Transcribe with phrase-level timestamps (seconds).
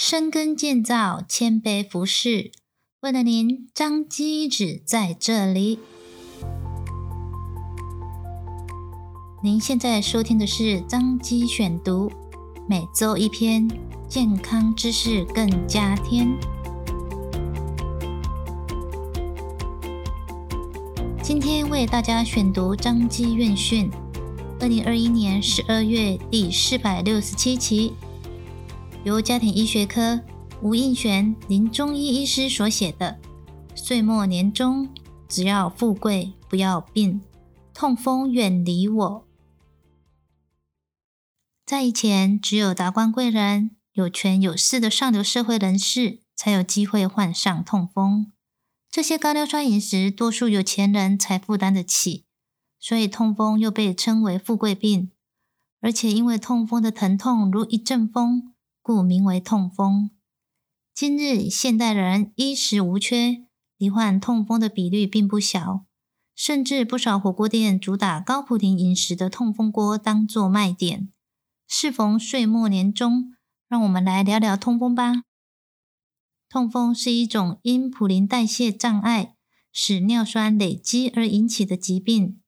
[0.00, 2.52] 深耕建造，谦卑服侍。
[3.00, 5.80] 为了您，张基医治在这里。
[9.42, 12.12] 您现在收听的是张基选读，
[12.68, 13.68] 每周一篇
[14.08, 16.28] 健康知识，更加添。
[21.20, 23.90] 今天为大家选读张基院讯，
[24.60, 27.94] 二零二一年十二月第四百六十七期。
[29.08, 30.20] 由家庭医学科
[30.60, 33.18] 吴应璇林中医医师所写的
[33.74, 34.86] 《岁末年终，
[35.26, 37.22] 只要富贵不要病，
[37.72, 39.10] 痛风远离我》。
[41.64, 48.30] 在以前，只有达官贵人、有权有势的上流社会人士才有机会患上痛风。
[48.90, 52.26] 这些高尿酸饮食，多数有钱人才负担得起，
[52.78, 55.10] 所以痛风又被称为富贵病。
[55.80, 58.52] 而且因为痛风的疼痛如一阵风。
[58.88, 60.12] 故名为痛风。
[60.94, 63.44] 今日现代人衣食无缺，
[63.76, 65.84] 罹患痛风的比率并不小，
[66.34, 71.12] 甚至不少火锅店主打高普林饮食的痛风锅当作卖点。
[71.66, 73.34] 适逢岁末年终，
[73.68, 75.24] 让我们来聊聊痛风吧。
[76.48, 79.34] 痛风是一种因普林代谢障碍
[79.70, 82.40] 使尿酸累积而引起的疾病。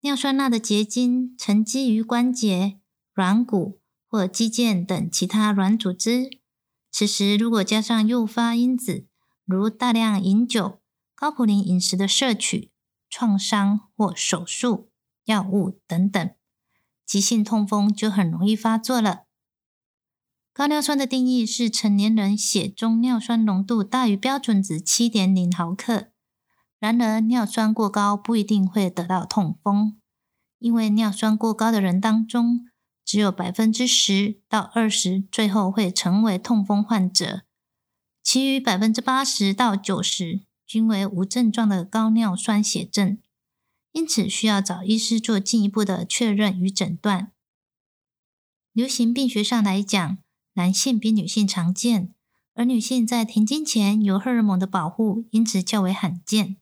[0.00, 2.80] 尿酸钠的结晶沉积于关节、
[3.14, 3.79] 软骨。
[4.10, 6.28] 或肌腱等其他软组织，
[6.90, 9.06] 此时如果加上诱发因子，
[9.44, 10.80] 如大量饮酒、
[11.14, 12.72] 高普林饮食的摄取、
[13.08, 14.90] 创伤或手术、
[15.26, 16.30] 药物等等，
[17.06, 19.26] 急性痛风就很容易发作了。
[20.52, 26.08] 高尿酸的定义是成年人血中尿酸浓度大于标准值七点零毫克。
[26.80, 30.00] 然而，尿酸过高不一定会得到痛风，
[30.58, 32.66] 因为尿酸过高的人当中，
[33.10, 37.42] 只有百分之十到二十最后会成为痛风患者，
[38.22, 43.18] 其余百分之八十到九十均为无症状的高尿酸血症，
[43.90, 47.32] 因此需要找医师做进一步的确认与诊断。
[48.72, 50.18] 流行病学上来讲，
[50.52, 52.14] 男性比女性常见，
[52.54, 56.58] 而女性在停经前有荷尔蒙的保护，因此较为罕见。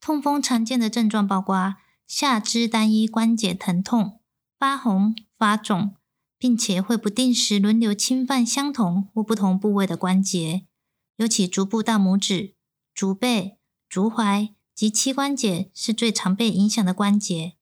[0.00, 1.76] 痛风常见的症状包括
[2.08, 4.19] 下肢单一关节疼痛、
[4.60, 5.16] 发红。
[5.38, 5.96] 发肿，
[6.36, 10.66] 并且会不定时轮流侵犯相同或不同部位的关节，
[11.16, 12.54] 尤其足部大拇指、
[12.94, 13.56] 足背、
[13.88, 17.54] 足踝及膝关节是最常被影响的关节。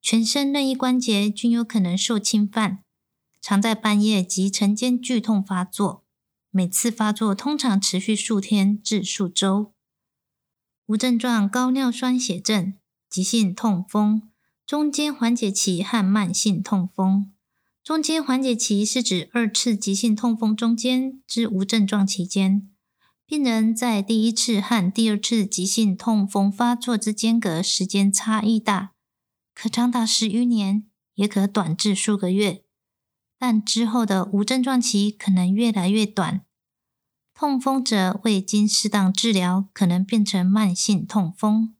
[0.00, 2.84] 全身任意关节均有可能受侵犯，
[3.40, 6.04] 常在半夜及晨间剧痛发作，
[6.52, 9.72] 每次发作通常持续数天至数周。
[10.86, 12.74] 无症状高尿酸血症、
[13.10, 14.30] 急性痛风。
[14.66, 17.30] 中间缓解期和慢性痛风，
[17.82, 22.70] 中间缓解期是指二次急性痛风中间之无症状期间，
[23.26, 28.92] 病人在第一次和第二次急性痛风发作之间隔时间差异大，
[29.54, 30.86] 可长达十余年，
[31.16, 32.64] 也可短至数个月，
[33.38, 36.40] 但之后的无症状期可能越来越短。
[37.34, 41.73] 痛风者未经适当治疗，可能变成慢性痛风。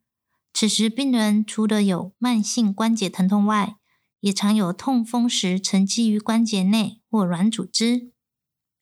[0.56, 3.76] 此时，病人除了有慢性关节疼痛外，
[4.20, 8.12] 也常有痛风时沉积于关节内或软组织。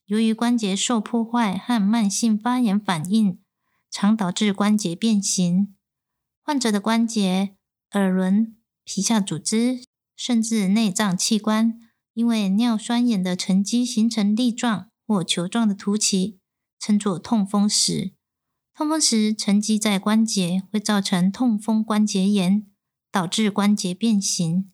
[0.05, 3.41] 由于关节受破坏和慢性发炎反应，
[3.91, 5.75] 常导致关节变形。
[6.43, 7.57] 患者的关节、
[7.93, 8.55] 耳轮、
[8.85, 9.83] 皮下组织，
[10.15, 11.81] 甚至内脏器官，
[12.13, 16.39] 因为尿酸盐的沉积形成粒状或球状的突起，
[16.79, 18.13] 称作痛风石。
[18.75, 22.67] 痛风时沉积在关节，会造成痛风关节炎，
[23.11, 24.73] 导致关节变形。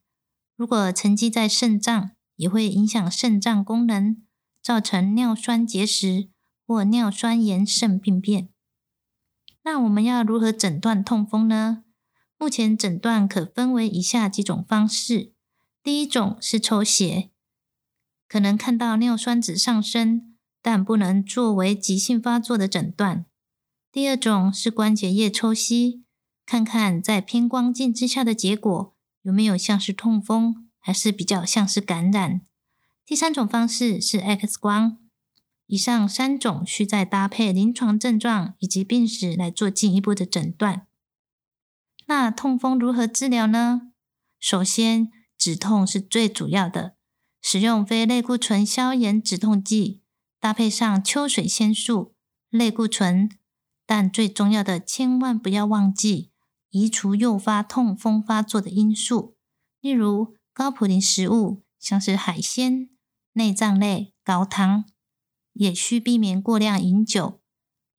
[0.56, 4.22] 如果沉积在肾脏，也会影响肾脏功能，
[4.62, 6.30] 造成尿酸结石
[6.64, 8.50] 或尿酸盐肾病变。
[9.64, 11.82] 那我们要如何诊断痛风呢？
[12.38, 15.32] 目前诊断可分为以下几种方式。
[15.82, 17.30] 第一种是抽血，
[18.28, 23.26] 可能看到尿酸值上升，但不能作为急性发作的诊断。
[23.98, 26.04] 第二种是关节液抽吸，
[26.46, 32.42] 看看在偏光镜之下的结果有没有像是痛风，还是比较像是感染。
[33.04, 34.98] 第三种方式是 X 光。
[35.66, 40.86] 以上三种需再搭配临床症状以及病史来做进一步的诊断。
[42.06, 43.90] 那痛风如何治疗呢？
[44.38, 46.94] 首先，止痛是最主要的，
[47.42, 50.02] 使用非类固醇消炎止痛剂，
[50.38, 52.14] 搭配上秋水仙素、
[52.50, 53.28] 类固醇。
[53.88, 56.30] 但最重要的，千万不要忘记
[56.68, 59.38] 移除诱发痛风发作的因素，
[59.80, 62.90] 例如高普林食物，像是海鲜、
[63.32, 64.84] 内脏类、高汤，
[65.54, 67.40] 也需避免过量饮酒，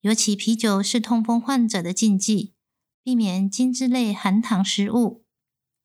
[0.02, 2.54] 尤其啤酒是痛风患者的禁忌，
[3.02, 5.24] 避免精致类含糖食物，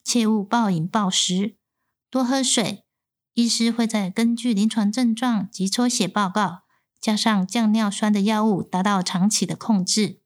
[0.03, 1.57] 切勿暴饮暴食，
[2.11, 2.83] 多喝水。
[3.33, 6.64] 医师会再根据临床症状及抽血报告，
[6.99, 10.21] 加上降尿酸的药物，达到长期的控制。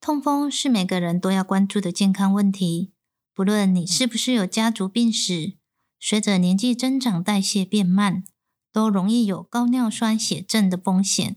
[0.00, 2.92] 痛风是每个人都要关注的健康问题，
[3.34, 5.56] 不论你是不是有家族病史，
[5.98, 8.22] 随着年纪增长，代谢变慢，
[8.72, 11.36] 都容易有高尿酸血症的风险。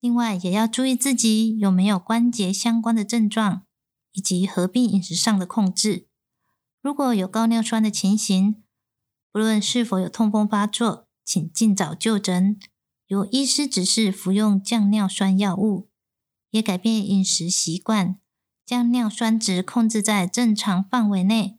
[0.00, 3.62] 另外，也要注意自己有没有关节相关的症状，
[4.12, 6.08] 以及合并饮食上的控制。
[6.82, 8.62] 如果有高尿酸的情形，
[9.32, 12.58] 不论是否有痛风发作，请尽早就诊，
[13.06, 15.88] 由医师指示服用降尿酸药物，
[16.50, 18.18] 也改变饮食习惯，
[18.64, 21.58] 将尿酸值控制在正常范围内，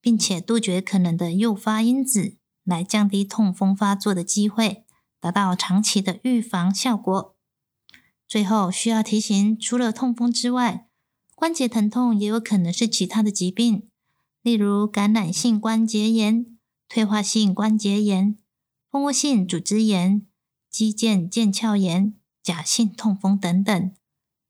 [0.00, 4.84] 并且杜绝可能的诱发因子，来降低痛风发作的机会，
[5.20, 7.36] 达到长期的预防效果。
[8.26, 10.88] 最后需要提醒，除了痛风之外，
[11.34, 13.88] 关节疼痛也有可能是其他的疾病，
[14.42, 16.46] 例如感染性关节炎。
[16.86, 18.36] 退化性关节炎、
[18.88, 20.26] 蜂窝性组织炎、
[20.74, 23.92] 肌腱腱鞘炎、假性痛风等等，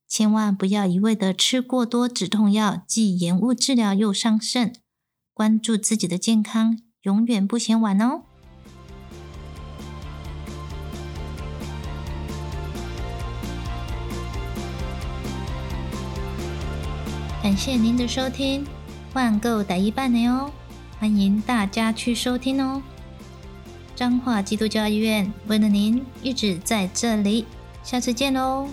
[0.09, 4.73] 千万不要一味的吃过多止痛药，既延误治疗又伤肾。
[5.35, 8.23] 关注自己的健康，永远不嫌晚哦！
[17.43, 18.67] 感谢您的收听，
[19.13, 20.51] 万购台语版的哦。
[20.99, 22.83] 欢迎大家去收听哦！
[23.95, 27.45] 彰化基督教医院为了您一直在这里，
[27.83, 28.69] 下次见喽！